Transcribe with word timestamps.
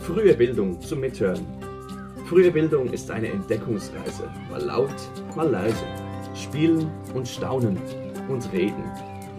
Frühe 0.00 0.34
Bildung 0.34 0.80
zum 0.80 0.98
Mithören. 0.98 1.46
Frühe 2.26 2.50
Bildung 2.50 2.92
ist 2.92 3.08
eine 3.12 3.28
Entdeckungsreise. 3.28 4.28
Mal 4.50 4.62
laut, 4.62 4.90
mal 5.36 5.48
leise. 5.48 5.84
Spielen 6.34 6.90
und 7.14 7.28
staunen 7.28 7.78
und 8.28 8.52
reden. 8.52 8.82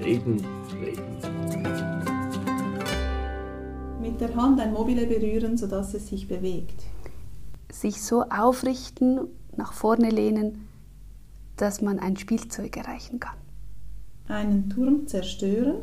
Reden, 0.01 0.45
reden. 0.81 1.17
Mit 4.01 4.21
der 4.21 4.33
Hand 4.33 4.61
ein 4.61 4.71
Mobile 4.71 5.05
berühren, 5.07 5.57
sodass 5.57 5.93
es 5.93 6.07
sich 6.07 6.29
bewegt. 6.29 6.83
Sich 7.69 8.01
so 8.01 8.23
aufrichten, 8.29 9.27
nach 9.57 9.73
vorne 9.73 10.09
lehnen, 10.09 10.69
dass 11.57 11.81
man 11.81 11.99
ein 11.99 12.15
Spielzeug 12.15 12.77
erreichen 12.77 13.19
kann. 13.19 13.35
Einen 14.29 14.69
Turm 14.69 15.05
zerstören. 15.05 15.81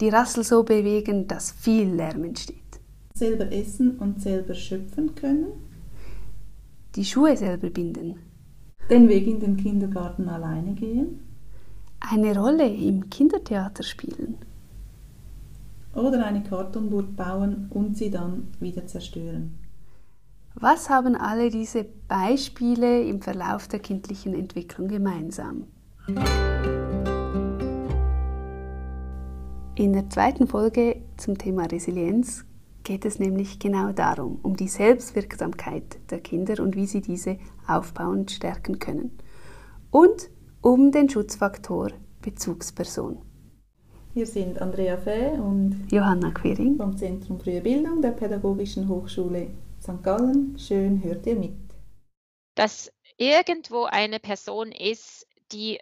Die 0.00 0.10
Rassel 0.10 0.44
so 0.44 0.62
bewegen, 0.62 1.26
dass 1.26 1.52
viel 1.52 1.88
Lärm 1.88 2.24
entsteht. 2.24 2.56
Selber 3.14 3.50
essen 3.50 3.98
und 3.98 4.20
selber 4.20 4.54
schöpfen 4.54 5.14
können. 5.14 5.46
Die 6.94 7.04
Schuhe 7.04 7.36
selber 7.36 7.70
binden. 7.70 8.16
Den 8.90 9.08
Weg 9.08 9.26
in 9.26 9.40
den 9.40 9.56
Kindergarten 9.56 10.28
alleine 10.28 10.74
gehen. 10.74 11.20
Eine 11.98 12.38
Rolle 12.38 12.68
im 12.68 13.08
Kindertheater 13.08 13.82
spielen. 13.82 14.36
Oder 15.94 16.26
eine 16.26 16.42
Kartonburg 16.42 17.16
bauen 17.16 17.68
und 17.70 17.96
sie 17.96 18.10
dann 18.10 18.48
wieder 18.60 18.86
zerstören. 18.86 19.58
Was 20.54 20.90
haben 20.90 21.16
alle 21.16 21.50
diese 21.50 21.84
Beispiele 22.06 23.02
im 23.02 23.22
Verlauf 23.22 23.66
der 23.68 23.80
kindlichen 23.80 24.34
Entwicklung 24.34 24.88
gemeinsam? 24.88 25.64
In 29.78 29.92
der 29.92 30.08
zweiten 30.08 30.48
Folge 30.48 31.02
zum 31.18 31.36
Thema 31.36 31.66
Resilienz 31.66 32.46
geht 32.82 33.04
es 33.04 33.18
nämlich 33.18 33.58
genau 33.58 33.92
darum, 33.92 34.40
um 34.42 34.56
die 34.56 34.68
Selbstwirksamkeit 34.68 35.98
der 36.10 36.20
Kinder 36.20 36.62
und 36.62 36.74
wie 36.76 36.86
sie 36.86 37.02
diese 37.02 37.36
aufbauen 37.68 38.20
und 38.20 38.30
stärken 38.30 38.78
können. 38.78 39.18
Und 39.90 40.30
um 40.62 40.92
den 40.92 41.10
Schutzfaktor 41.10 41.90
Bezugsperson. 42.22 43.18
Wir 44.14 44.26
sind 44.26 44.62
Andrea 44.62 44.96
Fäh 44.96 45.38
und 45.38 45.86
Johanna 45.92 46.30
Quering 46.30 46.78
vom 46.78 46.96
Zentrum 46.96 47.38
Frühe 47.38 47.60
Bildung 47.60 48.00
der 48.00 48.12
Pädagogischen 48.12 48.88
Hochschule 48.88 49.50
St. 49.82 50.02
Gallen. 50.02 50.58
Schön 50.58 51.04
hört 51.04 51.26
ihr 51.26 51.36
mit. 51.36 51.52
Dass 52.54 52.90
irgendwo 53.18 53.84
eine 53.84 54.20
Person 54.20 54.72
ist, 54.72 55.26
die 55.52 55.78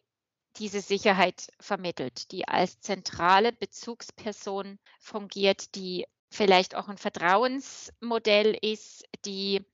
diese 0.57 0.81
Sicherheit 0.81 1.49
vermittelt, 1.61 2.31
die 2.33 2.47
als 2.47 2.81
zentrale 2.81 3.53
Bezugsperson 3.53 4.79
fungiert, 5.01 5.75
die 5.75 6.07
vielleicht 6.31 6.75
auch 6.75 6.89
ein 6.89 6.99
Vertrauensmodell 6.99 8.57
ist, 8.61 9.05
die, 9.25 9.65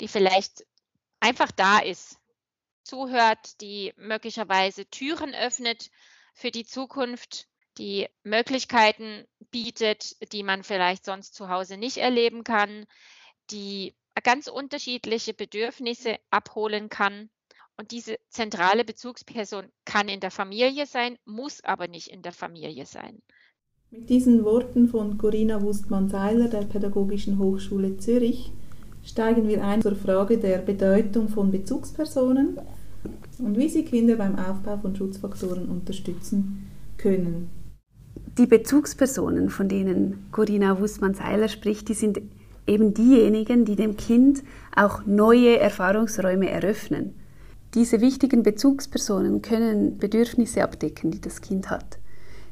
die 0.00 0.08
vielleicht 0.08 0.64
einfach 1.20 1.50
da 1.50 1.78
ist, 1.78 2.18
zuhört, 2.84 3.60
die 3.60 3.92
möglicherweise 3.96 4.86
Türen 4.86 5.34
öffnet 5.34 5.90
für 6.34 6.50
die 6.50 6.64
Zukunft, 6.64 7.48
die 7.78 8.08
Möglichkeiten 8.22 9.26
bietet, 9.50 10.16
die 10.32 10.42
man 10.42 10.62
vielleicht 10.62 11.04
sonst 11.04 11.34
zu 11.34 11.48
Hause 11.48 11.76
nicht 11.76 11.98
erleben 11.98 12.44
kann, 12.44 12.86
die 13.50 13.94
ganz 14.22 14.48
unterschiedliche 14.48 15.34
Bedürfnisse 15.34 16.18
abholen 16.30 16.88
kann. 16.88 17.30
Und 17.78 17.90
diese 17.90 18.16
zentrale 18.30 18.84
Bezugsperson 18.84 19.66
kann 19.84 20.08
in 20.08 20.20
der 20.20 20.30
Familie 20.30 20.86
sein, 20.86 21.16
muss 21.26 21.62
aber 21.62 21.88
nicht 21.88 22.08
in 22.08 22.22
der 22.22 22.32
Familie 22.32 22.86
sein. 22.86 23.20
Mit 23.90 24.08
diesen 24.08 24.44
Worten 24.44 24.88
von 24.88 25.18
Corinna 25.18 25.60
Wustmann-Seiler 25.60 26.48
der 26.48 26.62
Pädagogischen 26.62 27.38
Hochschule 27.38 27.98
Zürich 27.98 28.50
steigen 29.04 29.46
wir 29.46 29.62
ein 29.62 29.82
zur 29.82 29.94
Frage 29.94 30.38
der 30.38 30.58
Bedeutung 30.58 31.28
von 31.28 31.50
Bezugspersonen 31.50 32.58
und 33.38 33.58
wie 33.58 33.68
sie 33.68 33.84
Kinder 33.84 34.16
beim 34.16 34.38
Aufbau 34.38 34.78
von 34.78 34.96
Schutzfaktoren 34.96 35.68
unterstützen 35.68 36.68
können. 36.96 37.50
Die 38.38 38.46
Bezugspersonen, 38.46 39.50
von 39.50 39.68
denen 39.68 40.28
Corinna 40.32 40.80
Wustmann-Seiler 40.80 41.48
spricht, 41.48 41.88
die 41.88 41.94
sind 41.94 42.20
eben 42.66 42.94
diejenigen, 42.94 43.64
die 43.64 43.76
dem 43.76 43.96
Kind 43.96 44.42
auch 44.74 45.06
neue 45.06 45.58
Erfahrungsräume 45.58 46.50
eröffnen. 46.50 47.14
Diese 47.74 48.00
wichtigen 48.00 48.42
Bezugspersonen 48.42 49.42
können 49.42 49.98
Bedürfnisse 49.98 50.62
abdecken, 50.62 51.10
die 51.10 51.20
das 51.20 51.40
Kind 51.40 51.68
hat. 51.70 51.98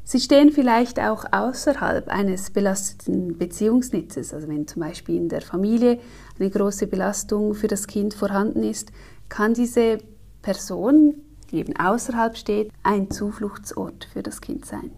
Sie 0.07 0.21
stehen 0.21 0.53
vielleicht 0.53 1.01
auch 1.01 1.25
außerhalb 1.33 2.09
eines 2.09 2.51
belasteten 2.51 3.39
Beziehungsnetzes. 3.39 4.35
Also 4.35 4.49
wenn 4.49 4.67
zum 4.67 4.83
Beispiel 4.83 5.17
in 5.17 5.31
der 5.31 5.41
Familie 5.41 5.99
eine 6.39 6.51
große 6.51 6.87
Belastung 6.87 7.55
für 7.55 7.69
das 7.69 7.87
Kind 7.87 8.13
vorhanden 8.13 8.63
ist, 8.63 8.93
kann 9.31 9.55
diese 9.55 9.99
Person, 10.43 11.15
die 11.51 11.57
eben 11.57 11.75
außerhalb 11.77 12.37
steht, 12.37 12.71
ein 12.83 13.11
Zufluchtsort 13.11 14.07
für 14.13 14.23
das 14.23 14.43
Kind 14.43 14.67
sein. 14.67 14.91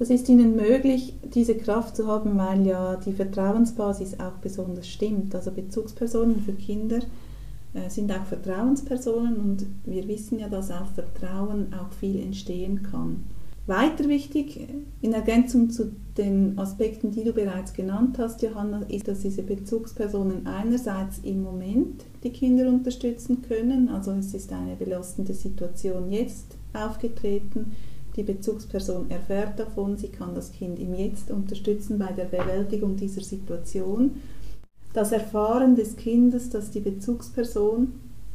Es 0.00 0.10
ist 0.10 0.28
ihnen 0.28 0.56
möglich, 0.56 1.14
diese 1.22 1.54
Kraft 1.54 1.94
zu 1.94 2.08
haben, 2.08 2.36
weil 2.36 2.66
ja 2.66 2.96
die 2.96 3.12
Vertrauensbasis 3.12 4.18
auch 4.18 4.38
besonders 4.42 4.88
stimmt. 4.88 5.32
Also 5.36 5.52
Bezugspersonen 5.52 6.40
für 6.40 6.52
Kinder 6.52 6.98
sind 7.88 8.12
auch 8.12 8.24
Vertrauenspersonen 8.24 9.36
und 9.36 9.66
wir 9.84 10.06
wissen 10.06 10.38
ja, 10.38 10.48
dass 10.48 10.70
auf 10.70 10.90
Vertrauen 10.94 11.74
auch 11.74 11.92
viel 11.92 12.20
entstehen 12.20 12.82
kann. 12.82 13.24
Weiter 13.66 14.08
wichtig, 14.10 14.68
in 15.00 15.14
Ergänzung 15.14 15.70
zu 15.70 15.92
den 16.18 16.58
Aspekten, 16.58 17.12
die 17.12 17.24
du 17.24 17.32
bereits 17.32 17.72
genannt 17.72 18.18
hast, 18.18 18.42
Johanna, 18.42 18.82
ist, 18.88 19.08
dass 19.08 19.20
diese 19.20 19.42
Bezugspersonen 19.42 20.46
einerseits 20.46 21.20
im 21.22 21.42
Moment 21.42 22.04
die 22.22 22.30
Kinder 22.30 22.68
unterstützen 22.68 23.40
können, 23.40 23.88
also 23.88 24.12
es 24.12 24.34
ist 24.34 24.52
eine 24.52 24.76
belastende 24.76 25.32
Situation 25.32 26.12
jetzt 26.12 26.56
aufgetreten, 26.74 27.72
die 28.16 28.22
Bezugsperson 28.22 29.10
erfährt 29.10 29.58
davon, 29.58 29.96
sie 29.96 30.08
kann 30.08 30.34
das 30.34 30.52
Kind 30.52 30.78
im 30.78 30.94
Jetzt 30.94 31.30
unterstützen 31.30 31.98
bei 31.98 32.12
der 32.12 32.26
Bewältigung 32.26 32.96
dieser 32.96 33.22
Situation. 33.22 34.12
Das 34.94 35.10
Erfahren 35.10 35.74
des 35.74 35.96
Kindes, 35.96 36.50
dass 36.50 36.70
die 36.70 36.78
Bezugsperson 36.78 37.92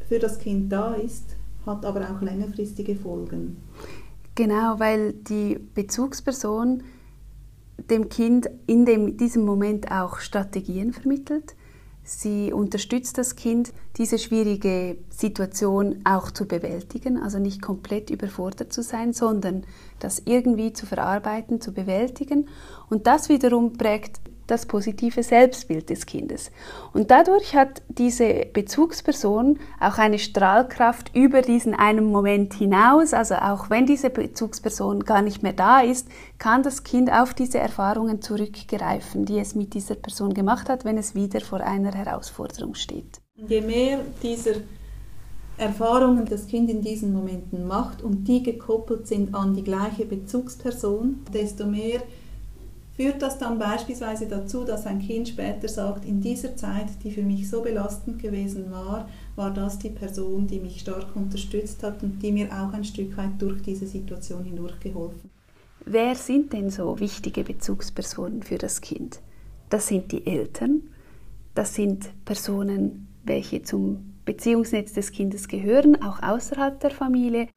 für 0.07 0.19
das 0.19 0.39
Kind 0.39 0.69
da 0.71 0.93
ist, 0.93 1.37
hat 1.65 1.85
aber 1.85 2.01
auch 2.01 2.21
längerfristige 2.21 2.97
Folgen. 2.97 3.57
Genau, 4.35 4.77
weil 4.77 5.13
die 5.13 5.57
Bezugsperson 5.73 6.83
dem 7.89 8.09
Kind 8.09 8.49
in 8.67 8.85
dem, 8.85 9.15
diesem 9.15 9.45
Moment 9.45 9.89
auch 9.89 10.19
Strategien 10.19 10.91
vermittelt. 10.91 11.55
Sie 12.03 12.51
unterstützt 12.51 13.17
das 13.17 13.37
Kind, 13.37 13.71
diese 13.97 14.17
schwierige 14.17 14.97
Situation 15.09 16.01
auch 16.03 16.29
zu 16.31 16.45
bewältigen, 16.45 17.17
also 17.17 17.39
nicht 17.39 17.61
komplett 17.61 18.09
überfordert 18.09 18.73
zu 18.73 18.83
sein, 18.83 19.13
sondern 19.13 19.63
das 19.99 20.23
irgendwie 20.25 20.73
zu 20.73 20.85
verarbeiten, 20.85 21.61
zu 21.61 21.71
bewältigen. 21.71 22.49
Und 22.89 23.07
das 23.07 23.29
wiederum 23.29 23.73
prägt 23.73 24.19
das 24.51 24.65
positive 24.65 25.23
Selbstbild 25.23 25.89
des 25.89 26.05
Kindes. 26.05 26.51
Und 26.93 27.11
dadurch 27.11 27.55
hat 27.55 27.81
diese 27.87 28.45
Bezugsperson 28.51 29.59
auch 29.79 29.97
eine 29.97 30.19
Strahlkraft 30.19 31.15
über 31.15 31.41
diesen 31.41 31.73
einen 31.73 32.11
Moment 32.11 32.53
hinaus. 32.53 33.13
Also 33.13 33.35
auch 33.35 33.69
wenn 33.69 33.85
diese 33.85 34.09
Bezugsperson 34.09 35.03
gar 35.03 35.21
nicht 35.21 35.43
mehr 35.43 35.53
da 35.53 35.81
ist, 35.81 36.07
kann 36.38 36.63
das 36.63 36.83
Kind 36.83 37.11
auf 37.11 37.33
diese 37.33 37.59
Erfahrungen 37.59 38.21
zurückgreifen, 38.21 39.25
die 39.25 39.39
es 39.39 39.55
mit 39.55 39.73
dieser 39.73 39.95
Person 39.95 40.33
gemacht 40.33 40.69
hat, 40.69 40.85
wenn 40.85 40.97
es 40.97 41.15
wieder 41.15 41.41
vor 41.41 41.61
einer 41.61 41.93
Herausforderung 41.93 42.75
steht. 42.75 43.21
Je 43.35 43.61
mehr 43.61 43.99
dieser 44.21 44.55
Erfahrungen 45.59 46.25
das 46.25 46.47
Kind 46.47 46.69
in 46.69 46.81
diesen 46.81 47.13
Momenten 47.13 47.67
macht 47.67 48.01
und 48.01 48.27
die 48.27 48.41
gekoppelt 48.43 49.07
sind 49.07 49.35
an 49.35 49.53
die 49.53 49.63
gleiche 49.63 50.05
Bezugsperson, 50.05 51.25
desto 51.33 51.65
mehr 51.65 52.01
führt 52.99 53.21
das 53.21 53.37
dann 53.37 53.57
beispielsweise 53.57 54.27
dazu, 54.27 54.65
dass 54.65 54.85
ein 54.85 54.99
Kind 54.99 55.29
später 55.29 55.69
sagt, 55.69 56.03
in 56.03 56.19
dieser 56.19 56.57
Zeit, 56.57 56.88
die 57.01 57.12
für 57.12 57.21
mich 57.21 57.50
so 57.50 57.62
belastend 57.62 58.21
gewesen 58.21 58.71
war, 58.71 59.07
war 59.38 59.53
das 59.53 59.79
die 59.79 59.89
Person, 59.89 60.47
die 60.47 60.59
mich 60.59 60.81
stark 60.81 61.15
unterstützt 61.15 61.81
hat 61.81 62.03
und 62.03 62.21
die 62.21 62.33
mir 62.33 62.47
auch 62.47 62.74
ein 62.74 62.83
Stück 62.83 63.15
weit 63.15 63.41
durch 63.41 63.62
diese 63.62 63.88
Situation 63.88 64.44
hindurch 64.44 64.77
geholfen. 64.81 65.29
Wer 65.85 66.13
sind 66.13 66.51
denn 66.51 66.69
so 66.69 67.00
wichtige 67.00 67.45
Bezugspersonen 67.45 68.44
für 68.44 68.57
das 68.57 68.81
Kind? 68.81 69.21
Das 69.69 69.88
sind 69.88 70.12
die 70.12 70.27
Eltern, 70.27 70.81
das 71.56 71.75
sind 71.75 72.09
Personen, 72.25 73.07
welche 73.24 73.63
zum 73.63 74.13
Beziehungsnetz 74.25 74.91
des 74.91 75.13
Kindes 75.13 75.47
gehören, 75.47 76.03
auch 76.03 76.21
außerhalb 76.21 76.77
der 76.81 76.91
Familie. 76.91 77.47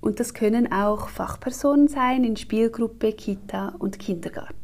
Und 0.00 0.20
das 0.20 0.32
können 0.32 0.70
auch 0.70 1.08
Fachpersonen 1.08 1.88
sein 1.88 2.22
in 2.22 2.36
Spielgruppe, 2.36 3.12
Kita 3.12 3.74
und 3.80 3.98
Kindergarten 3.98 4.61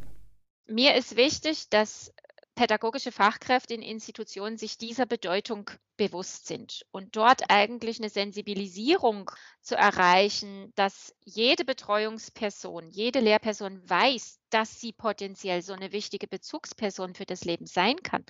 mir 0.69 0.95
ist 0.95 1.17
wichtig, 1.17 1.69
dass 1.71 2.13
pädagogische 2.55 3.13
Fachkräfte 3.13 3.75
in 3.75 3.83
Institutionen 3.83 4.59
sich 4.59 4.79
dieser 4.79 5.07
Bedeutung 5.07 5.71
bewusst 5.97 6.47
sind 6.49 6.85
und 6.91 7.15
dort 7.15 7.51
eigentlich 7.51 8.01
eine 8.01 8.09
Sensibilisierung 8.09 9.31
zu 9.61 9.77
erreichen, 9.77 10.73
dass 10.75 11.15
jede 11.25 11.65
Betreuungsperson, 11.65 12.91
jede 12.91 13.21
Lehrperson 13.21 13.89
weiß, 13.89 14.41
dass 14.51 14.81
sie 14.81 14.93
potenziell 14.93 15.63
so 15.63 15.73
eine 15.73 15.93
wichtige 15.93 16.27
Bezugsperson 16.27 17.15
für 17.15 17.27
das 17.27 17.45
Leben 17.45 17.67
sein 17.67 18.03
kann. 18.03 18.25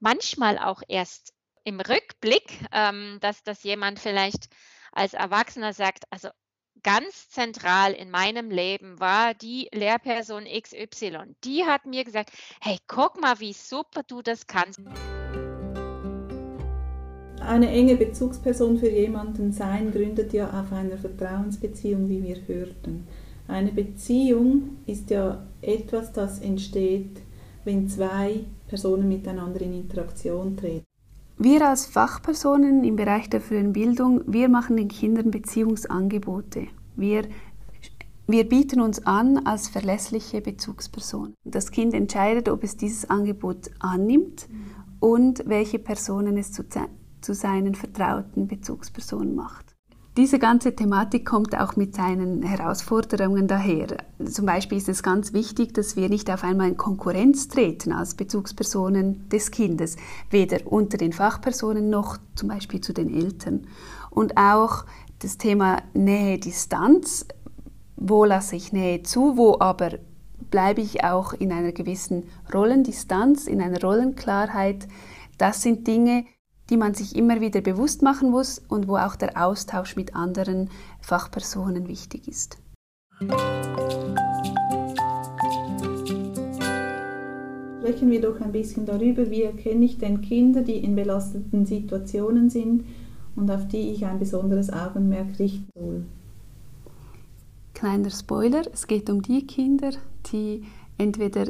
Manchmal 0.00 0.58
auch 0.58 0.82
erst 0.88 1.32
im 1.62 1.80
Rückblick, 1.80 2.60
ähm, 2.72 3.18
dass 3.20 3.44
das 3.44 3.62
jemand 3.62 4.00
vielleicht 4.00 4.48
als 4.90 5.14
Erwachsener 5.14 5.72
sagt, 5.72 6.02
also 6.10 6.30
ganz 6.86 7.28
zentral 7.30 7.92
in 7.94 8.12
meinem 8.12 8.48
Leben 8.48 9.00
war 9.00 9.34
die 9.34 9.68
Lehrperson 9.74 10.44
XY. 10.44 11.34
Die 11.42 11.64
hat 11.64 11.84
mir 11.84 12.04
gesagt, 12.04 12.30
hey, 12.60 12.78
guck 12.86 13.20
mal, 13.20 13.40
wie 13.40 13.52
super 13.52 14.02
du 14.06 14.22
das 14.22 14.46
kannst. 14.46 14.80
Eine 17.40 17.70
enge 17.70 17.96
Bezugsperson 17.96 18.78
für 18.78 18.88
jemanden 18.88 19.52
sein 19.52 19.90
gründet 19.90 20.32
ja 20.32 20.48
auf 20.48 20.72
einer 20.72 20.96
Vertrauensbeziehung, 20.96 22.08
wie 22.08 22.22
wir 22.22 22.36
hörten. 22.46 23.08
Eine 23.48 23.72
Beziehung 23.72 24.78
ist 24.86 25.10
ja 25.10 25.44
etwas, 25.62 26.12
das 26.12 26.38
entsteht, 26.38 27.20
wenn 27.64 27.88
zwei 27.88 28.44
Personen 28.68 29.08
miteinander 29.08 29.60
in 29.60 29.74
Interaktion 29.74 30.56
treten. 30.56 30.85
Wir 31.38 31.68
als 31.68 31.84
Fachpersonen 31.84 32.82
im 32.82 32.96
Bereich 32.96 33.28
der 33.28 33.42
frühen 33.42 33.74
Bildung, 33.74 34.22
wir 34.26 34.48
machen 34.48 34.78
den 34.78 34.88
Kindern 34.88 35.30
Beziehungsangebote. 35.30 36.68
Wir, 36.96 37.28
wir 38.26 38.48
bieten 38.48 38.80
uns 38.80 39.04
an 39.04 39.44
als 39.46 39.68
verlässliche 39.68 40.40
Bezugsperson. 40.40 41.34
Das 41.44 41.70
Kind 41.70 41.92
entscheidet, 41.92 42.48
ob 42.48 42.64
es 42.64 42.78
dieses 42.78 43.10
Angebot 43.10 43.70
annimmt 43.80 44.48
und 44.98 45.42
welche 45.46 45.78
Personen 45.78 46.38
es 46.38 46.52
zu, 46.52 46.64
zu 47.20 47.34
seinen 47.34 47.74
vertrauten 47.74 48.48
Bezugspersonen 48.48 49.34
macht. 49.34 49.65
Diese 50.16 50.38
ganze 50.38 50.74
Thematik 50.74 51.26
kommt 51.26 51.60
auch 51.60 51.76
mit 51.76 51.94
seinen 51.94 52.42
Herausforderungen 52.42 53.48
daher. 53.48 53.98
Zum 54.24 54.46
Beispiel 54.46 54.78
ist 54.78 54.88
es 54.88 55.02
ganz 55.02 55.34
wichtig, 55.34 55.74
dass 55.74 55.94
wir 55.94 56.08
nicht 56.08 56.30
auf 56.30 56.42
einmal 56.42 56.70
in 56.70 56.78
Konkurrenz 56.78 57.48
treten 57.48 57.92
als 57.92 58.14
Bezugspersonen 58.14 59.28
des 59.28 59.50
Kindes, 59.50 59.96
weder 60.30 60.72
unter 60.72 60.96
den 60.96 61.12
Fachpersonen 61.12 61.90
noch 61.90 62.16
zum 62.34 62.48
Beispiel 62.48 62.80
zu 62.80 62.94
den 62.94 63.12
Eltern. 63.12 63.66
Und 64.08 64.38
auch 64.38 64.86
das 65.18 65.36
Thema 65.36 65.82
Nähe-Distanz, 65.92 67.26
wo 67.96 68.24
lasse 68.24 68.56
ich 68.56 68.72
Nähe 68.72 69.02
zu, 69.02 69.36
wo 69.36 69.58
aber 69.60 69.98
bleibe 70.50 70.80
ich 70.80 71.04
auch 71.04 71.34
in 71.34 71.52
einer 71.52 71.72
gewissen 71.72 72.22
Rollendistanz, 72.54 73.46
in 73.46 73.60
einer 73.60 73.82
Rollenklarheit, 73.82 74.88
das 75.36 75.60
sind 75.60 75.86
Dinge, 75.86 76.24
die 76.70 76.76
man 76.76 76.94
sich 76.94 77.16
immer 77.16 77.40
wieder 77.40 77.60
bewusst 77.60 78.02
machen 78.02 78.30
muss 78.30 78.60
und 78.68 78.88
wo 78.88 78.96
auch 78.96 79.16
der 79.16 79.42
Austausch 79.42 79.96
mit 79.96 80.14
anderen 80.14 80.70
Fachpersonen 81.00 81.88
wichtig 81.88 82.28
ist. 82.28 82.58
Sprechen 87.78 88.10
wir 88.10 88.20
doch 88.20 88.40
ein 88.40 88.52
bisschen 88.52 88.84
darüber, 88.84 89.30
wie 89.30 89.42
erkenne 89.42 89.84
ich 89.84 89.98
denn 89.98 90.20
Kinder, 90.20 90.62
die 90.62 90.76
in 90.76 90.96
belasteten 90.96 91.66
Situationen 91.66 92.50
sind 92.50 92.84
und 93.36 93.50
auf 93.50 93.68
die 93.68 93.90
ich 93.92 94.04
ein 94.04 94.18
besonderes 94.18 94.72
Augenmerk 94.72 95.38
richten 95.38 95.68
soll. 95.78 96.04
Kleiner 97.74 98.10
Spoiler, 98.10 98.62
es 98.72 98.86
geht 98.86 99.08
um 99.08 99.22
die 99.22 99.46
Kinder, 99.46 99.90
die 100.32 100.64
entweder 100.98 101.46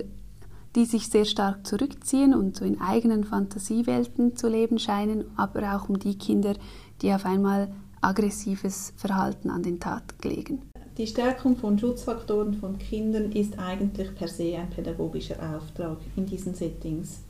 die 0.76 0.84
sich 0.84 1.08
sehr 1.08 1.24
stark 1.24 1.66
zurückziehen 1.66 2.34
und 2.34 2.54
so 2.54 2.64
in 2.64 2.80
eigenen 2.80 3.24
Fantasiewelten 3.24 4.36
zu 4.36 4.48
leben 4.48 4.78
scheinen, 4.78 5.24
aber 5.36 5.74
auch 5.74 5.88
um 5.88 5.98
die 5.98 6.16
Kinder, 6.16 6.54
die 7.02 7.12
auf 7.12 7.24
einmal 7.24 7.68
aggressives 8.02 8.92
Verhalten 8.96 9.50
an 9.50 9.62
den 9.62 9.80
Tag 9.80 10.14
legen. 10.22 10.62
Die 10.98 11.06
Stärkung 11.06 11.56
von 11.56 11.78
Schutzfaktoren 11.78 12.54
von 12.54 12.78
Kindern 12.78 13.32
ist 13.32 13.58
eigentlich 13.58 14.14
per 14.14 14.28
se 14.28 14.56
ein 14.56 14.70
pädagogischer 14.70 15.36
Auftrag 15.56 15.98
in 16.14 16.26
diesen 16.26 16.54
Settings. 16.54 17.20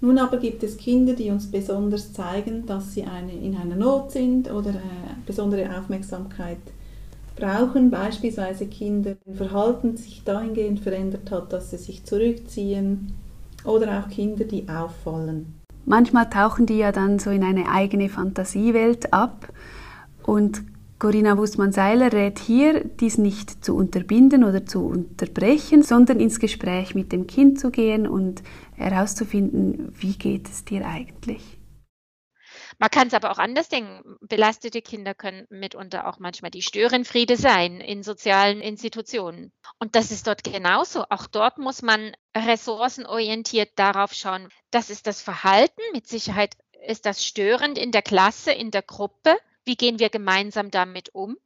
Nun 0.00 0.18
aber 0.18 0.38
gibt 0.38 0.62
es 0.62 0.76
Kinder, 0.76 1.14
die 1.14 1.30
uns 1.30 1.50
besonders 1.50 2.12
zeigen, 2.12 2.66
dass 2.66 2.94
sie 2.94 3.04
eine, 3.04 3.32
in 3.32 3.56
einer 3.56 3.74
Not 3.74 4.12
sind 4.12 4.50
oder 4.50 4.70
äh, 4.70 5.16
besondere 5.26 5.76
Aufmerksamkeit 5.78 6.58
brauchen 7.38 7.90
beispielsweise 7.90 8.66
Kinder, 8.66 9.16
wenn 9.24 9.34
Verhalten 9.36 9.96
sich 9.96 10.22
dahingehend 10.24 10.80
verändert 10.80 11.30
hat, 11.30 11.52
dass 11.52 11.70
sie 11.70 11.76
sich 11.76 12.04
zurückziehen 12.04 13.12
oder 13.64 14.00
auch 14.00 14.08
Kinder, 14.10 14.44
die 14.44 14.68
auffallen. 14.68 15.54
Manchmal 15.84 16.28
tauchen 16.28 16.66
die 16.66 16.78
ja 16.78 16.92
dann 16.92 17.18
so 17.18 17.30
in 17.30 17.42
eine 17.42 17.70
eigene 17.70 18.08
Fantasiewelt 18.08 19.12
ab 19.12 19.48
und 20.24 20.62
Corinna 20.98 21.38
Wussmann-Seiler 21.38 22.12
rät 22.12 22.40
hier, 22.40 22.84
dies 22.84 23.18
nicht 23.18 23.64
zu 23.64 23.76
unterbinden 23.76 24.42
oder 24.42 24.66
zu 24.66 24.84
unterbrechen, 24.84 25.82
sondern 25.82 26.18
ins 26.18 26.40
Gespräch 26.40 26.96
mit 26.96 27.12
dem 27.12 27.28
Kind 27.28 27.60
zu 27.60 27.70
gehen 27.70 28.08
und 28.08 28.42
herauszufinden, 28.74 29.92
wie 29.96 30.14
geht 30.14 30.48
es 30.48 30.64
dir 30.64 30.84
eigentlich. 30.84 31.57
Man 32.78 32.90
kann 32.90 33.08
es 33.08 33.14
aber 33.14 33.32
auch 33.32 33.38
anders 33.38 33.68
denken. 33.68 34.16
Belastete 34.20 34.82
Kinder 34.82 35.12
können 35.12 35.46
mitunter 35.50 36.06
auch 36.06 36.20
manchmal 36.20 36.52
die 36.52 36.62
Störenfriede 36.62 37.36
sein 37.36 37.80
in 37.80 38.04
sozialen 38.04 38.60
Institutionen. 38.60 39.52
Und 39.80 39.96
das 39.96 40.12
ist 40.12 40.28
dort 40.28 40.44
genauso. 40.44 41.04
Auch 41.10 41.26
dort 41.26 41.58
muss 41.58 41.82
man 41.82 42.12
ressourcenorientiert 42.36 43.70
darauf 43.76 44.12
schauen. 44.14 44.48
Das 44.70 44.90
ist 44.90 45.08
das 45.08 45.20
Verhalten. 45.20 45.80
Mit 45.92 46.06
Sicherheit 46.06 46.56
ist 46.86 47.04
das 47.04 47.24
störend 47.24 47.78
in 47.78 47.90
der 47.90 48.02
Klasse, 48.02 48.52
in 48.52 48.70
der 48.70 48.82
Gruppe. 48.82 49.36
Wie 49.64 49.76
gehen 49.76 49.98
wir 49.98 50.08
gemeinsam 50.08 50.70
damit 50.70 51.14
um? 51.14 51.36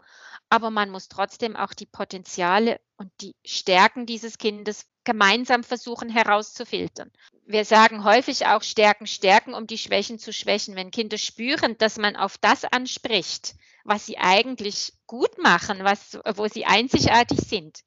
Aber 0.50 0.70
man 0.70 0.90
muss 0.90 1.08
trotzdem 1.08 1.56
auch 1.56 1.72
die 1.72 1.86
Potenziale 1.86 2.78
und 3.02 3.12
die 3.20 3.34
Stärken 3.44 4.06
dieses 4.06 4.38
Kindes 4.38 4.86
gemeinsam 5.04 5.64
versuchen 5.64 6.08
herauszufiltern 6.08 7.10
wir 7.46 7.64
sagen 7.64 8.04
häufig 8.04 8.46
auch 8.46 8.62
Stärken 8.62 9.06
stärken, 9.06 9.54
um 9.54 9.66
die 9.66 9.78
Schwächen 9.78 10.18
zu 10.18 10.32
schwächen. 10.32 10.76
Wenn 10.76 10.90
Kinder 10.90 11.18
spüren, 11.18 11.76
dass 11.78 11.98
man 11.98 12.16
auf 12.16 12.38
das 12.38 12.64
anspricht, 12.64 13.54
was 13.84 14.06
sie 14.06 14.18
eigentlich 14.18 14.94
gut 15.06 15.38
machen, 15.38 15.80
was, 15.82 16.18
wo 16.36 16.46
sie 16.46 16.64
einzigartig 16.64 17.40
sind, 17.40 17.80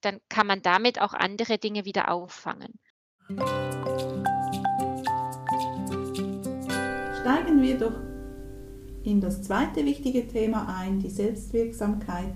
dann 0.00 0.20
kann 0.28 0.46
man 0.46 0.62
damit 0.62 1.00
auch 1.00 1.14
andere 1.14 1.58
Dinge 1.58 1.84
wieder 1.84 2.10
auffangen. 2.10 2.78
Steigen 7.20 7.62
wir 7.62 7.78
doch 7.78 8.00
in 9.04 9.20
das 9.20 9.42
zweite 9.42 9.84
wichtige 9.84 10.26
Thema 10.26 10.66
ein, 10.78 10.98
die 10.98 11.10
Selbstwirksamkeit 11.10 12.34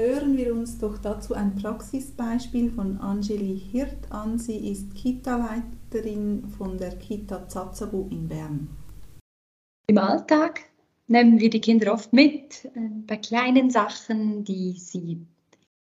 Hören 0.00 0.38
wir 0.38 0.54
uns 0.54 0.78
doch 0.78 0.96
dazu 0.96 1.34
ein 1.34 1.56
Praxisbeispiel 1.56 2.70
von 2.70 2.96
Angeli 3.02 3.60
Hirt 3.70 4.10
an. 4.10 4.38
Sie 4.38 4.70
ist 4.70 4.94
Kita-Leiterin 4.94 6.48
von 6.56 6.78
der 6.78 6.96
Kita 6.96 7.46
Zazabu 7.46 8.08
in 8.10 8.26
Bern. 8.26 8.70
Im 9.88 9.98
Alltag 9.98 10.62
nehmen 11.06 11.38
wir 11.38 11.50
die 11.50 11.60
Kinder 11.60 11.92
oft 11.92 12.14
mit 12.14 12.64
äh, 12.64 12.88
bei 13.06 13.18
kleinen 13.18 13.68
Sachen, 13.68 14.42
die 14.42 14.72
sie 14.72 15.20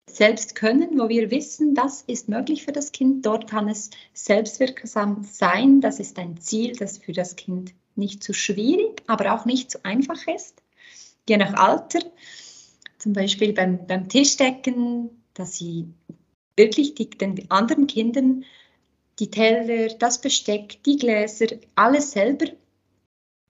selbst 0.09 0.55
können, 0.55 0.97
wo 0.97 1.09
wir 1.09 1.29
wissen, 1.29 1.75
das 1.75 2.01
ist 2.03 2.29
möglich 2.29 2.63
für 2.63 2.71
das 2.71 2.93
Kind. 2.93 3.25
Dort 3.25 3.49
kann 3.49 3.67
es 3.67 3.89
selbstwirksam 4.13 5.25
sein. 5.29 5.81
Das 5.81 5.99
ist 5.99 6.17
ein 6.17 6.39
Ziel, 6.39 6.71
das 6.77 6.99
für 6.99 7.11
das 7.11 7.35
Kind 7.35 7.73
nicht 7.97 8.23
zu 8.23 8.31
schwierig, 8.31 9.03
aber 9.07 9.33
auch 9.33 9.43
nicht 9.43 9.71
zu 9.71 9.83
einfach 9.83 10.25
ist, 10.33 10.63
je 11.27 11.35
nach 11.35 11.53
Alter 11.55 11.99
zum 12.97 13.13
Beispiel 13.13 13.53
beim, 13.53 13.85
beim 13.87 14.09
Tischdecken, 14.09 15.09
dass 15.33 15.57
sie 15.57 15.87
wirklich 16.55 16.95
die, 16.95 17.09
den 17.09 17.49
anderen 17.51 17.87
Kindern 17.87 18.45
die 19.19 19.31
Teller, 19.31 19.93
das 19.97 20.19
Besteck, 20.19 20.83
die 20.83 20.97
Gläser, 20.97 21.47
alles 21.75 22.11
selber 22.11 22.47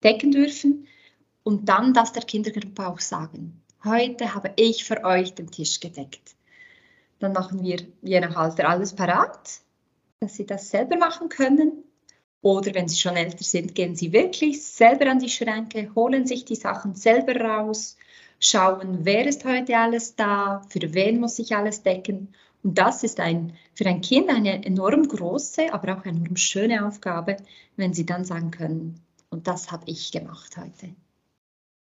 decken 0.03 0.31
dürfen 0.31 0.87
und 1.43 1.67
dann 1.67 1.93
das 1.93 2.13
der 2.13 2.23
Kindergruppe 2.23 2.87
auch 2.87 2.99
sagen. 2.99 3.61
Heute 3.83 4.33
habe 4.33 4.53
ich 4.55 4.83
für 4.83 5.03
euch 5.03 5.33
den 5.33 5.49
Tisch 5.49 5.79
gedeckt. 5.79 6.35
Dann 7.19 7.33
machen 7.33 7.63
wir 7.63 7.77
je 8.01 8.19
nach 8.19 8.35
Alter 8.35 8.69
alles 8.69 8.93
parat, 8.93 9.61
dass 10.19 10.35
sie 10.35 10.45
das 10.45 10.69
selber 10.69 10.97
machen 10.97 11.29
können. 11.29 11.83
Oder 12.41 12.75
wenn 12.75 12.87
sie 12.87 12.97
schon 12.97 13.15
älter 13.15 13.43
sind, 13.43 13.73
gehen 13.73 13.95
sie 13.95 14.11
wirklich 14.11 14.63
selber 14.63 15.09
an 15.09 15.19
die 15.19 15.29
Schränke, 15.29 15.91
holen 15.95 16.27
sich 16.27 16.45
die 16.45 16.55
Sachen 16.55 16.93
selber 16.93 17.39
raus 17.39 17.97
schauen, 18.39 18.99
wer 19.03 19.27
ist 19.27 19.45
heute 19.45 19.77
alles 19.77 20.15
da, 20.15 20.61
für 20.69 20.93
wen 20.93 21.19
muss 21.19 21.39
ich 21.39 21.55
alles 21.55 21.83
decken. 21.83 22.33
Und 22.63 22.77
das 22.77 23.03
ist 23.03 23.19
ein, 23.19 23.53
für 23.73 23.85
ein 23.85 24.01
Kind 24.01 24.29
eine 24.29 24.65
enorm 24.65 25.07
große, 25.07 25.73
aber 25.73 25.97
auch 25.97 26.05
enorm 26.05 26.35
schöne 26.35 26.85
Aufgabe, 26.87 27.37
wenn 27.77 27.93
sie 27.93 28.05
dann 28.05 28.25
sagen 28.25 28.51
können, 28.51 28.99
und 29.29 29.47
das 29.47 29.71
habe 29.71 29.83
ich 29.87 30.11
gemacht 30.11 30.57
heute. 30.57 30.95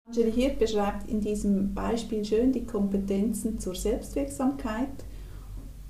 Angeli 0.05 0.31
Hirt 0.31 0.59
beschreibt 0.59 1.07
in 1.07 1.21
diesem 1.21 1.73
Beispiel 1.73 2.25
schön 2.25 2.51
die 2.51 2.65
Kompetenzen 2.65 3.59
zur 3.59 3.75
Selbstwirksamkeit 3.75 4.89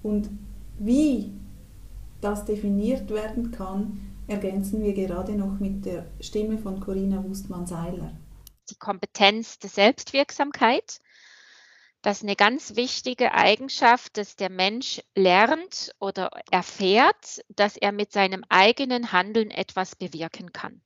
und 0.03 0.29
wie 0.77 1.32
das 2.22 2.46
definiert 2.46 3.10
werden 3.10 3.51
kann, 3.51 4.00
ergänzen 4.27 4.84
wir 4.84 4.94
gerade 4.94 5.34
noch 5.34 5.60
mit 5.60 5.86
der 5.86 6.06
Stimme 6.20 6.58
von 6.58 6.79
Corinna 6.79 7.24
Wustmann-Seiler. 7.24 8.12
Die 8.69 8.77
Kompetenz 8.77 9.59
der 9.59 9.69
Selbstwirksamkeit. 9.69 10.99
Das 12.01 12.17
ist 12.17 12.23
eine 12.23 12.38
ganz 12.38 12.75
wichtige 12.75 13.33
Eigenschaft, 13.33 14.15
dass 14.17 14.38
der 14.38 14.49
Mensch 14.49 15.01
lernt 15.15 15.91
oder 15.99 16.31
erfährt, 16.49 17.41
dass 17.49 17.75
er 17.75 17.91
mit 17.91 18.13
seinem 18.13 18.45
eigenen 18.47 19.11
Handeln 19.11 19.51
etwas 19.51 19.95
bewirken 19.95 20.53
kann. 20.53 20.81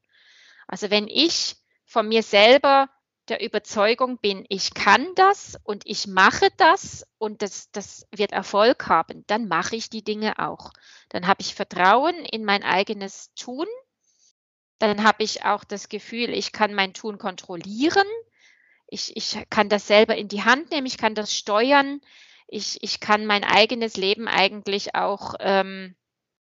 Also 0.67 0.89
wenn 0.89 1.07
ich 1.07 1.55
von 1.85 2.07
mir 2.07 2.23
selber 2.23 2.89
der 3.29 3.41
Überzeugung 3.43 4.17
bin, 4.17 4.45
ich 4.49 4.73
kann 4.73 5.07
das 5.15 5.57
und 5.63 5.83
ich 5.85 6.07
mache 6.07 6.49
das 6.57 7.05
und 7.17 7.41
das, 7.41 7.71
das 7.71 8.05
wird 8.11 8.31
Erfolg 8.31 8.87
haben, 8.87 9.23
dann 9.27 9.47
mache 9.47 9.75
ich 9.75 9.89
die 9.89 10.03
Dinge 10.03 10.39
auch. 10.39 10.71
Dann 11.09 11.27
habe 11.27 11.41
ich 11.41 11.55
Vertrauen 11.55 12.15
in 12.25 12.43
mein 12.43 12.63
eigenes 12.63 13.33
Tun. 13.35 13.67
Dann 14.79 15.03
habe 15.03 15.23
ich 15.23 15.45
auch 15.45 15.63
das 15.63 15.89
Gefühl, 15.89 16.29
ich 16.29 16.51
kann 16.51 16.73
mein 16.73 16.93
Tun 16.93 17.17
kontrollieren. 17.17 18.07
Ich, 18.87 19.15
ich 19.15 19.37
kann 19.49 19.69
das 19.69 19.87
selber 19.87 20.15
in 20.15 20.27
die 20.27 20.43
Hand 20.43 20.71
nehmen, 20.71 20.87
ich 20.87 20.97
kann 20.97 21.15
das 21.15 21.33
steuern. 21.33 22.01
Ich, 22.47 22.83
ich 22.83 22.99
kann 22.99 23.25
mein 23.25 23.43
eigenes 23.43 23.97
Leben 23.97 24.27
eigentlich 24.27 24.95
auch 24.95 25.35
ähm, 25.39 25.95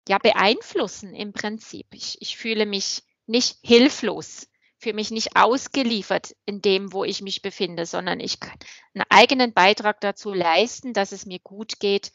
ja, 0.08 0.18
beeinflussen 0.18 1.14
im 1.14 1.32
Prinzip. 1.32 1.86
Ich, 1.92 2.20
ich 2.20 2.36
fühle 2.36 2.66
mich 2.66 3.02
nicht 3.26 3.58
hilflos 3.62 4.48
für 4.78 4.92
mich 4.92 5.10
nicht 5.10 5.36
ausgeliefert 5.36 6.36
in 6.44 6.60
dem, 6.60 6.92
wo 6.92 7.04
ich 7.04 7.22
mich 7.22 7.42
befinde, 7.42 7.86
sondern 7.86 8.20
ich 8.20 8.40
kann 8.40 8.58
einen 8.94 9.04
eigenen 9.08 9.52
Beitrag 9.52 10.00
dazu 10.00 10.32
leisten, 10.32 10.92
dass 10.92 11.12
es 11.12 11.26
mir 11.26 11.38
gut 11.38 11.80
geht 11.80 12.12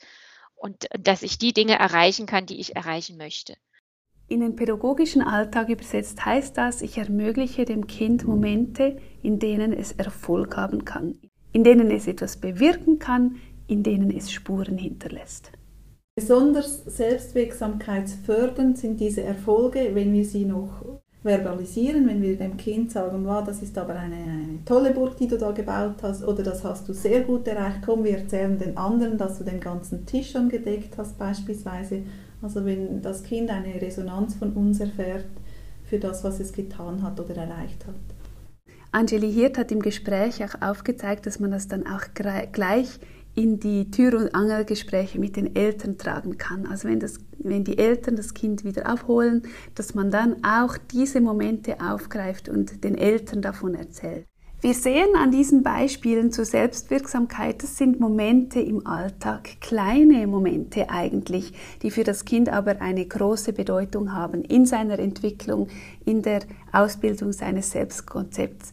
und 0.55 0.87
dass 0.91 1.23
ich 1.23 1.37
die 1.37 1.53
Dinge 1.53 1.77
erreichen 1.79 2.27
kann, 2.27 2.45
die 2.45 2.59
ich 2.59 2.75
erreichen 2.75 3.17
möchte. 3.17 3.57
In 4.31 4.39
den 4.39 4.55
pädagogischen 4.55 5.21
Alltag 5.21 5.67
übersetzt 5.67 6.25
heißt 6.25 6.57
das, 6.57 6.81
ich 6.81 6.97
ermögliche 6.97 7.65
dem 7.65 7.85
Kind 7.85 8.25
Momente, 8.25 8.95
in 9.21 9.39
denen 9.39 9.73
es 9.73 9.91
Erfolg 9.91 10.55
haben 10.55 10.85
kann, 10.85 11.15
in 11.51 11.65
denen 11.65 11.91
es 11.91 12.07
etwas 12.07 12.37
bewirken 12.37 12.97
kann, 12.97 13.35
in 13.67 13.83
denen 13.83 14.09
es 14.09 14.31
Spuren 14.31 14.77
hinterlässt. 14.77 15.51
Besonders 16.15 16.85
selbstwirksamkeitsfördernd 16.85 18.77
sind 18.77 19.01
diese 19.01 19.21
Erfolge, 19.21 19.89
wenn 19.95 20.13
wir 20.13 20.23
sie 20.23 20.45
noch 20.45 20.81
verbalisieren, 21.23 22.07
wenn 22.07 22.21
wir 22.21 22.37
dem 22.37 22.55
Kind 22.55 22.89
sagen, 22.89 23.25
wow, 23.25 23.43
das 23.43 23.61
ist 23.61 23.77
aber 23.77 23.95
eine, 23.95 24.15
eine, 24.15 24.59
tolle 24.63 24.91
Burg, 24.91 25.17
die 25.17 25.27
du 25.27 25.37
da 25.37 25.51
gebaut 25.51 25.97
hast, 26.03 26.23
oder 26.23 26.41
das 26.41 26.63
hast 26.63 26.87
du 26.87 26.93
sehr 26.93 27.23
gut 27.23 27.49
erreicht, 27.49 27.81
komm, 27.85 28.05
wir 28.05 28.19
erzählen 28.19 28.57
den 28.57 28.77
anderen, 28.77 29.17
dass 29.17 29.39
du 29.39 29.43
den 29.43 29.59
ganzen 29.59 30.05
Tisch 30.05 30.31
schon 30.31 30.47
gedeckt 30.47 30.97
hast 30.97 31.19
beispielsweise. 31.19 32.03
Also 32.41 32.65
wenn 32.65 33.01
das 33.01 33.23
Kind 33.23 33.49
eine 33.49 33.81
Resonanz 33.81 34.35
von 34.35 34.53
uns 34.53 34.79
erfährt 34.79 35.25
für 35.85 35.99
das, 35.99 36.23
was 36.23 36.39
es 36.39 36.53
getan 36.53 37.03
hat 37.03 37.19
oder 37.19 37.35
erreicht 37.35 37.85
hat. 37.85 37.95
Angeli 38.93 39.31
Hirt 39.31 39.57
hat 39.57 39.71
im 39.71 39.81
Gespräch 39.81 40.43
auch 40.43 40.61
aufgezeigt, 40.61 41.25
dass 41.25 41.39
man 41.39 41.51
das 41.51 41.67
dann 41.67 41.87
auch 41.87 42.01
gleich 42.13 42.99
in 43.35 43.59
die 43.59 43.89
Tür- 43.91 44.19
und 44.19 44.35
Angelgespräche 44.35 45.19
mit 45.19 45.37
den 45.37 45.55
Eltern 45.55 45.97
tragen 45.97 46.37
kann. 46.37 46.65
Also 46.65 46.89
wenn, 46.89 46.99
das, 46.99 47.19
wenn 47.37 47.63
die 47.63 47.77
Eltern 47.77 48.17
das 48.17 48.33
Kind 48.33 48.65
wieder 48.65 48.87
abholen, 48.87 49.43
dass 49.75 49.95
man 49.95 50.11
dann 50.11 50.43
auch 50.43 50.77
diese 50.77 51.21
Momente 51.21 51.77
aufgreift 51.79 52.49
und 52.49 52.83
den 52.83 52.97
Eltern 52.97 53.41
davon 53.41 53.75
erzählt. 53.75 54.25
Wir 54.63 54.75
sehen 54.75 55.15
an 55.17 55.31
diesen 55.31 55.63
Beispielen 55.63 56.31
zur 56.31 56.45
Selbstwirksamkeit, 56.45 57.63
das 57.63 57.77
sind 57.77 57.99
Momente 57.99 58.59
im 58.59 58.85
Alltag, 58.85 59.59
kleine 59.59 60.27
Momente 60.27 60.87
eigentlich, 60.91 61.51
die 61.81 61.89
für 61.89 62.03
das 62.03 62.25
Kind 62.25 62.47
aber 62.47 62.79
eine 62.79 63.03
große 63.03 63.53
Bedeutung 63.53 64.13
haben 64.13 64.43
in 64.43 64.67
seiner 64.67 64.99
Entwicklung, 64.99 65.67
in 66.05 66.21
der 66.21 66.41
Ausbildung 66.71 67.33
seines 67.33 67.71
Selbstkonzepts. 67.71 68.71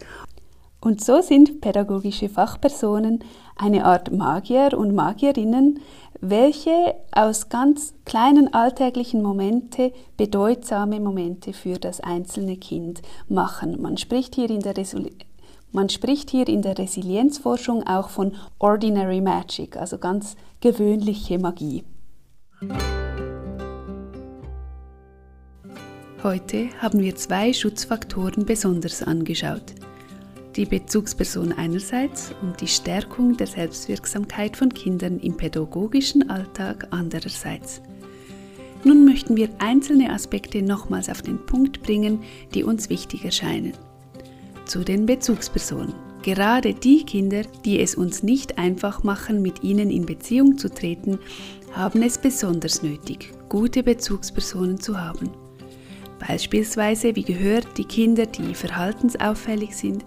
Und 0.83 1.03
so 1.03 1.23
sind 1.23 1.63
pädagogische 1.63 2.29
Fachpersonen 2.29 3.25
eine 3.57 3.87
Art 3.87 4.13
Magier 4.13 4.77
und 4.77 4.95
Magierinnen, 4.95 5.81
welche 6.21 6.97
aus 7.13 7.49
ganz 7.49 7.95
kleinen 8.05 8.53
alltäglichen 8.53 9.23
Momente 9.23 9.95
bedeutsame 10.19 11.01
Momente 11.01 11.55
für 11.55 11.79
das 11.79 12.01
einzelne 12.01 12.59
Kind 12.59 13.01
machen. 13.27 13.81
Man 13.81 13.97
spricht 13.97 14.35
hier 14.35 14.51
in 14.51 14.61
der 14.61 14.77
Resol 14.77 15.11
man 15.73 15.89
spricht 15.89 16.31
hier 16.31 16.49
in 16.49 16.63
der 16.63 16.79
Resilienzforschung 16.79 17.87
auch 17.87 18.09
von 18.09 18.35
Ordinary 18.59 19.21
Magic, 19.21 19.77
also 19.77 19.99
ganz 19.99 20.37
gewöhnliche 20.61 21.39
Magie. 21.39 21.85
Heute 26.23 26.69
haben 26.81 27.01
wir 27.01 27.15
zwei 27.17 27.53
Schutzfaktoren 27.53 28.45
besonders 28.45 29.03
angeschaut 29.03 29.75
die 30.59 30.67
Bezugsperson 30.67 31.53
einerseits 31.53 32.33
und 32.43 32.61
die 32.61 32.67
Stärkung 32.67 33.37
der 33.37 33.47
Selbstwirksamkeit 33.47 34.57
von 34.57 34.75
Kindern 34.75 35.21
im 35.21 35.37
pädagogischen 35.37 36.29
Alltag 36.29 36.89
andererseits. 36.91 37.81
Nun 38.83 39.05
möchten 39.05 39.37
wir 39.37 39.51
einzelne 39.59 40.11
Aspekte 40.11 40.61
nochmals 40.63 41.09
auf 41.09 41.23
den 41.23 41.47
Punkt 41.47 41.83
bringen, 41.83 42.25
die 42.55 42.65
uns 42.65 42.91
wichtig 42.91 43.25
erscheinen. 43.25 43.73
Zu 44.69 44.85
den 44.85 45.07
Bezugspersonen. 45.07 45.95
Gerade 46.23 46.75
die 46.75 47.03
Kinder, 47.03 47.41
die 47.65 47.81
es 47.81 47.95
uns 47.95 48.23
nicht 48.23 48.59
einfach 48.59 49.03
machen, 49.03 49.41
mit 49.41 49.65
ihnen 49.65 49.91
in 49.91 50.05
Beziehung 50.05 50.59
zu 50.59 50.69
treten, 50.69 51.19
haben 51.73 52.03
es 52.03 52.19
besonders 52.19 52.83
nötig, 52.83 53.33
gute 53.49 53.83
Bezugspersonen 53.83 54.79
zu 54.79 55.01
haben. 55.01 55.31
Beispielsweise, 56.19 57.17
wie 57.17 57.23
gehört, 57.23 57.79
die 57.79 57.87
Kinder, 57.87 58.27
die 58.27 58.55
verhaltensauffällig 58.55 59.75
sind, 59.75 60.05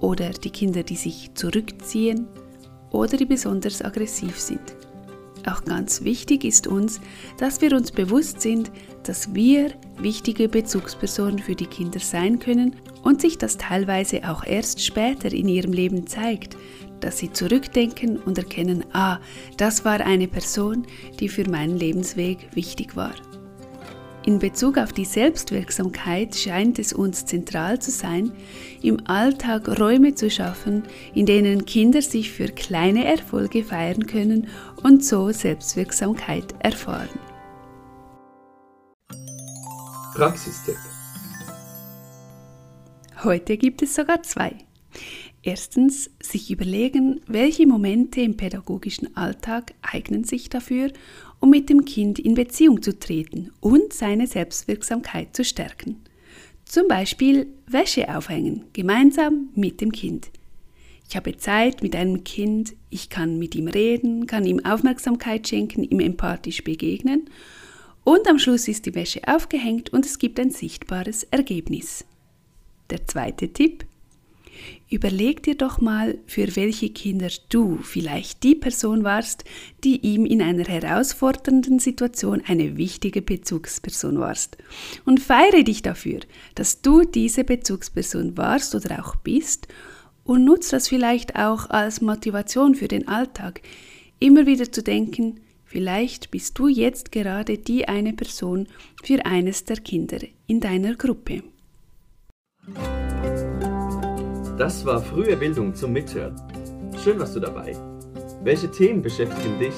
oder 0.00 0.30
die 0.30 0.50
Kinder, 0.50 0.82
die 0.82 0.96
sich 0.96 1.34
zurückziehen 1.34 2.28
oder 2.92 3.18
die 3.18 3.26
besonders 3.26 3.84
aggressiv 3.84 4.40
sind. 4.40 4.74
Auch 5.44 5.64
ganz 5.64 6.02
wichtig 6.02 6.44
ist 6.44 6.66
uns, 6.66 6.98
dass 7.36 7.60
wir 7.60 7.76
uns 7.76 7.92
bewusst 7.92 8.40
sind, 8.40 8.70
dass 9.02 9.34
wir 9.34 9.72
wichtige 9.98 10.48
Bezugspersonen 10.48 11.40
für 11.40 11.54
die 11.54 11.66
Kinder 11.66 12.00
sein 12.00 12.38
können 12.38 12.74
und 13.02 13.20
sich 13.20 13.38
das 13.38 13.56
teilweise 13.56 14.28
auch 14.28 14.44
erst 14.44 14.84
später 14.84 15.32
in 15.32 15.48
ihrem 15.48 15.72
Leben 15.72 16.06
zeigt, 16.06 16.56
dass 17.00 17.18
sie 17.18 17.32
zurückdenken 17.32 18.16
und 18.16 18.38
erkennen, 18.38 18.84
ah, 18.92 19.18
das 19.56 19.84
war 19.84 20.00
eine 20.00 20.28
Person, 20.28 20.86
die 21.20 21.28
für 21.28 21.48
meinen 21.48 21.76
Lebensweg 21.76 22.54
wichtig 22.54 22.96
war. 22.96 23.14
In 24.24 24.38
Bezug 24.38 24.78
auf 24.78 24.92
die 24.92 25.04
Selbstwirksamkeit 25.04 26.36
scheint 26.36 26.78
es 26.78 26.92
uns 26.92 27.26
zentral 27.26 27.80
zu 27.80 27.90
sein, 27.90 28.32
im 28.80 29.04
Alltag 29.08 29.80
Räume 29.80 30.14
zu 30.14 30.30
schaffen, 30.30 30.84
in 31.12 31.26
denen 31.26 31.64
Kinder 31.66 32.02
sich 32.02 32.30
für 32.30 32.46
kleine 32.46 33.04
Erfolge 33.04 33.64
feiern 33.64 34.06
können 34.06 34.46
und 34.84 35.04
so 35.04 35.32
Selbstwirksamkeit 35.32 36.54
erfahren. 36.60 37.18
Praxistipp. 40.14 40.76
Heute 43.24 43.56
gibt 43.56 43.82
es 43.82 43.94
sogar 43.94 44.22
zwei. 44.22 44.56
Erstens, 45.42 46.10
sich 46.20 46.50
überlegen, 46.50 47.20
welche 47.26 47.66
Momente 47.66 48.20
im 48.20 48.36
pädagogischen 48.36 49.16
Alltag 49.16 49.74
eignen 49.82 50.24
sich 50.24 50.48
dafür 50.48 50.90
um 51.42 51.50
mit 51.50 51.68
dem 51.68 51.84
Kind 51.84 52.20
in 52.20 52.34
Beziehung 52.34 52.82
zu 52.82 52.98
treten 52.98 53.50
und 53.60 53.92
seine 53.92 54.28
Selbstwirksamkeit 54.28 55.34
zu 55.34 55.44
stärken. 55.44 56.00
Zum 56.64 56.86
Beispiel 56.86 57.48
Wäsche 57.66 58.14
aufhängen, 58.16 58.64
gemeinsam 58.72 59.48
mit 59.56 59.80
dem 59.80 59.90
Kind. 59.90 60.30
Ich 61.08 61.16
habe 61.16 61.36
Zeit 61.36 61.82
mit 61.82 61.96
einem 61.96 62.22
Kind, 62.22 62.74
ich 62.90 63.10
kann 63.10 63.40
mit 63.40 63.56
ihm 63.56 63.66
reden, 63.66 64.26
kann 64.28 64.46
ihm 64.46 64.64
Aufmerksamkeit 64.64 65.48
schenken, 65.48 65.82
ihm 65.82 65.98
empathisch 65.98 66.62
begegnen 66.62 67.28
und 68.04 68.28
am 68.28 68.38
Schluss 68.38 68.68
ist 68.68 68.86
die 68.86 68.94
Wäsche 68.94 69.20
aufgehängt 69.26 69.92
und 69.92 70.06
es 70.06 70.18
gibt 70.18 70.38
ein 70.38 70.50
sichtbares 70.50 71.24
Ergebnis. 71.24 72.04
Der 72.92 73.06
zweite 73.06 73.48
Tipp, 73.48 73.86
Überleg 74.90 75.42
dir 75.42 75.54
doch 75.54 75.80
mal, 75.80 76.18
für 76.26 76.54
welche 76.54 76.90
Kinder 76.90 77.30
du 77.48 77.78
vielleicht 77.78 78.42
die 78.42 78.54
Person 78.54 79.04
warst, 79.04 79.44
die 79.82 79.96
ihm 80.00 80.26
in 80.26 80.42
einer 80.42 80.64
herausfordernden 80.64 81.78
Situation 81.78 82.42
eine 82.46 82.76
wichtige 82.76 83.22
Bezugsperson 83.22 84.18
warst. 84.18 84.58
Und 85.06 85.20
feiere 85.20 85.62
dich 85.62 85.80
dafür, 85.80 86.20
dass 86.54 86.82
du 86.82 87.04
diese 87.04 87.44
Bezugsperson 87.44 88.36
warst 88.36 88.74
oder 88.74 89.02
auch 89.02 89.16
bist 89.16 89.66
und 90.24 90.44
nutze 90.44 90.72
das 90.72 90.88
vielleicht 90.88 91.36
auch 91.36 91.70
als 91.70 92.02
Motivation 92.02 92.74
für 92.74 92.88
den 92.88 93.08
Alltag, 93.08 93.62
immer 94.18 94.44
wieder 94.44 94.70
zu 94.70 94.82
denken, 94.82 95.40
vielleicht 95.64 96.30
bist 96.30 96.58
du 96.58 96.68
jetzt 96.68 97.12
gerade 97.12 97.56
die 97.56 97.88
eine 97.88 98.12
Person 98.12 98.68
für 99.02 99.24
eines 99.24 99.64
der 99.64 99.78
Kinder 99.78 100.18
in 100.46 100.60
deiner 100.60 100.96
Gruppe. 100.96 101.42
Das 104.58 104.84
war 104.84 105.00
frühe 105.00 105.34
Bildung 105.36 105.74
zum 105.74 105.92
Mithören. 105.92 106.34
Schön 107.02 107.18
warst 107.18 107.34
du 107.34 107.40
dabei. 107.40 107.74
Welche 108.44 108.70
Themen 108.70 109.00
beschäftigen 109.02 109.58
dich? 109.58 109.74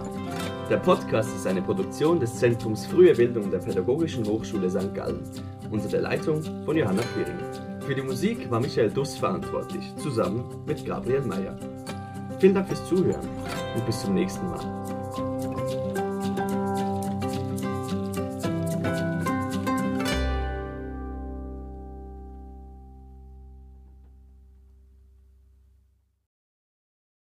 Der 0.69 0.79
Podcast 0.79 1.37
ist 1.37 1.47
eine 1.47 1.63
Produktion 1.63 2.19
des 2.19 2.35
Zentrums 2.35 2.87
Frühe 2.87 3.15
Bildung 3.15 3.49
der 3.51 3.61
Pädagogischen 3.61 4.27
Hochschule 4.27 4.69
St. 4.69 4.93
Gallen 4.95 5.23
unter 5.71 5.89
der 5.89 6.01
Leitung 6.01 6.43
von 6.65 6.77
Johanna 6.77 7.03
Quiring. 7.15 7.70
Für 7.87 7.95
die 7.95 8.03
Musik 8.03 8.51
war 8.51 8.61
Michael 8.61 8.91
Duss 8.91 9.17
verantwortlich, 9.17 9.85
zusammen 9.97 10.45
mit 10.67 10.85
Gabriel 10.85 11.23
Meyer. 11.23 11.59
Vielen 12.39 12.55
Dank 12.55 12.69
fürs 12.69 12.87
Zuhören 12.89 13.29
und 13.75 13.87
bis 13.87 14.01
zum 14.03 14.15
nächsten 14.15 14.47
Mal. 14.47 15.00